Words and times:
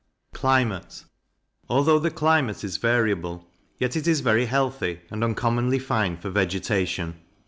Climate. 0.33 1.03
Although 1.69 1.99
the 1.99 2.09
climate 2.09 2.63
is 2.63 2.77
variable, 2.77 3.45
yet 3.77 3.95
it 3.95 4.07
is 4.07 4.21
very 4.21 4.47
healthy, 4.47 5.01
and 5.11 5.23
uncommonly 5.23 5.77
fine 5.77 6.17
for 6.17 6.31
vegetation. 6.31 7.21